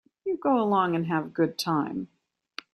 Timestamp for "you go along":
0.25-0.95